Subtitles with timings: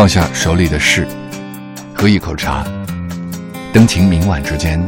[0.00, 1.06] 放下手里的事，
[1.94, 2.64] 喝一口茶，
[3.70, 4.82] 灯情明晚之间，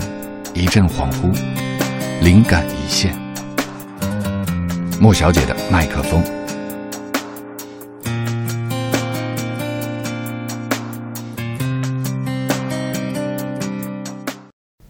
[0.55, 1.31] 一阵恍惚，
[2.23, 3.15] 灵感一现。
[4.99, 6.25] 莫小姐的麦克风。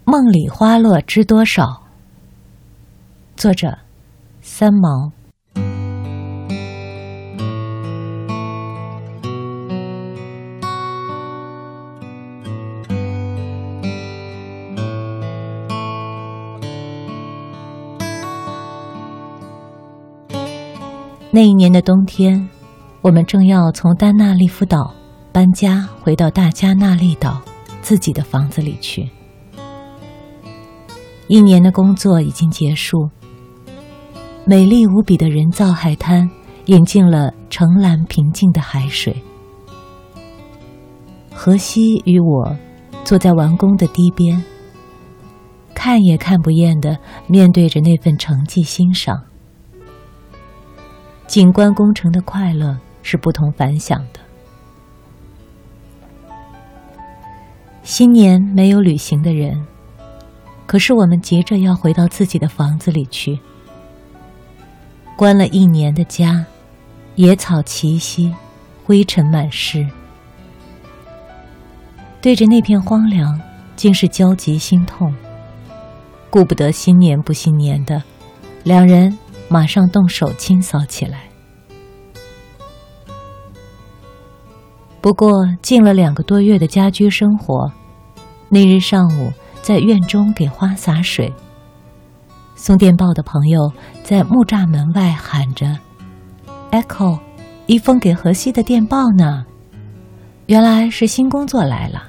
[0.04, 1.82] 梦里花落知多少？
[3.34, 3.76] 作者：
[4.40, 5.10] 三毛。
[21.34, 22.46] 那一年的冬天，
[23.00, 24.92] 我们正要从丹纳利夫岛
[25.32, 27.40] 搬家回到大加那利岛
[27.80, 29.08] 自己的房子里去。
[31.28, 33.08] 一年的工作已经结束，
[34.44, 36.28] 美丽无比的人造海滩
[36.66, 39.16] 引进了澄蓝平静的海水。
[41.32, 42.54] 荷西与我
[43.04, 44.44] 坐在完工的堤边，
[45.72, 49.16] 看也看不厌的面对着那份成绩欣赏。
[51.32, 54.20] 景观工程的快乐是不同凡响的。
[57.82, 59.66] 新年没有旅行的人，
[60.66, 63.40] 可是我们急着要回到自己的房子里去。
[65.16, 66.44] 关了一年的家，
[67.14, 68.34] 野草齐膝，
[68.84, 69.88] 灰尘满室，
[72.20, 73.40] 对着那片荒凉，
[73.74, 75.14] 竟是焦急心痛。
[76.28, 78.02] 顾不得新年不新年的，
[78.64, 79.18] 两人。
[79.52, 81.24] 马上动手清扫起来。
[85.02, 87.70] 不过，进了两个多月的家居生活，
[88.48, 89.30] 那日上午
[89.60, 91.30] 在院中给花洒水，
[92.54, 93.70] 送电报的朋友
[94.02, 95.76] 在木栅门外喊着
[96.70, 97.18] ：“Echo，
[97.66, 99.44] 一封给荷西的电报呢。”
[100.46, 102.02] 原来是新工作来了，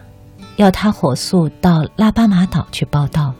[0.55, 3.33] 要他火速到拉巴马岛去报道。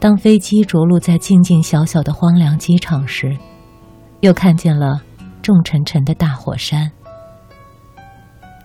[0.00, 3.36] 当飞机着陆在静静小小的荒凉机场时，
[4.20, 5.02] 又看见了
[5.42, 6.90] 重沉沉的大火山。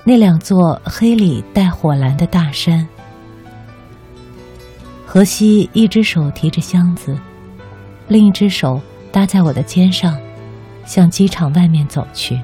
[0.04, 2.88] 那两座黑里带火蓝的大山。
[5.06, 7.18] 荷西一只手提着箱子，
[8.08, 8.80] 另一只手
[9.12, 10.16] 搭在我的肩上，
[10.86, 12.40] 向机场外面走去。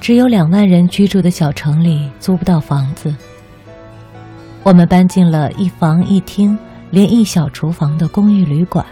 [0.00, 3.14] 只有两万人居住的小城里租不到房子。
[4.64, 6.58] 我们搬进了一房一厅
[6.90, 8.84] 连一小厨房的公寓旅馆，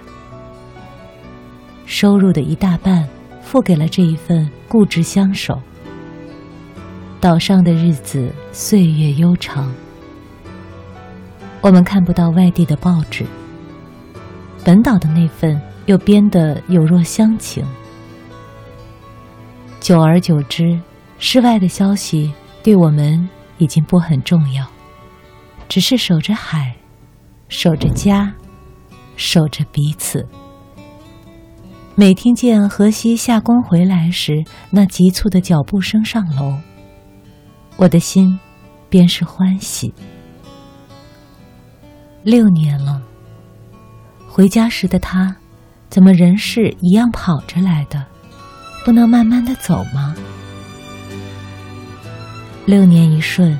[1.87, 3.09] 收入的一大半
[3.41, 5.59] 付给了这一份固执相守。
[7.21, 9.73] 岛上的日子岁月悠长，
[11.63, 13.25] 我们看不到外地的报纸，
[14.63, 17.65] 本岛的那份又编得有若乡情。
[19.81, 20.79] 久而久之，
[21.19, 22.31] 室外的消息
[22.63, 24.67] 对我们已经不很重要。
[25.73, 26.77] 只是守着海，
[27.49, 28.31] 守着家，
[29.17, 30.29] 守着彼此。
[31.95, 36.59] 每听见荷西下工回来时那急促的脚步声上楼，
[37.79, 38.39] 我的心
[38.91, 39.95] 便是欢喜。
[42.23, 43.01] 六年了，
[44.29, 45.35] 回家时的他，
[45.89, 48.05] 怎么人是一样跑着来的？
[48.85, 50.15] 不能慢慢的走吗？
[52.67, 53.59] 六年一瞬，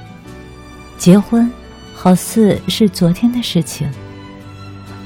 [0.99, 1.51] 结婚。
[2.03, 3.89] 好似是昨天的事情，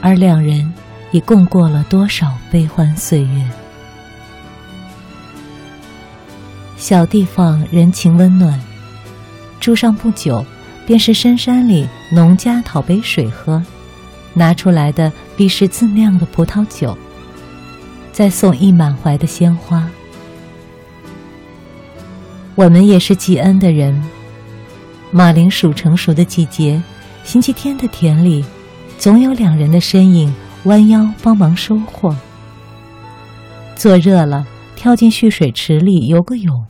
[0.00, 0.72] 而两人
[1.10, 3.46] 已共过了多少悲欢岁月。
[6.78, 8.58] 小地方人情温暖，
[9.60, 10.42] 住上不久，
[10.86, 13.62] 便是深山里农家讨杯水喝，
[14.32, 16.96] 拿出来的必是自酿的葡萄酒，
[18.10, 19.86] 再送一满怀的鲜花。
[22.54, 24.02] 我们也是积恩的人。
[25.16, 26.78] 马铃薯成熟的季节，
[27.24, 28.44] 星期天的田里，
[28.98, 30.30] 总有两人的身影
[30.64, 32.14] 弯腰帮忙收获。
[33.74, 36.62] 坐热了，跳进蓄水池里游个泳，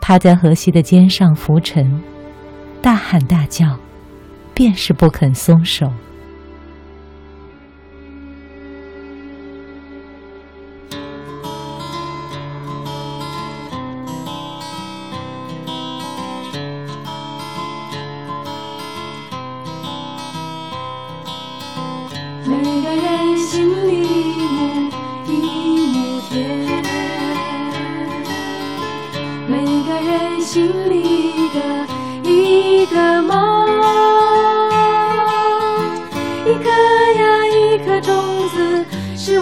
[0.00, 2.02] 趴在荷西的肩上浮沉，
[2.80, 3.76] 大喊大叫，
[4.54, 5.92] 便是不肯松手。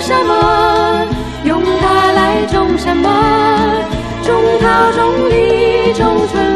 [0.00, 1.06] 什么？
[1.44, 3.08] 用它来种什么？
[4.22, 6.49] 种桃，种李，种春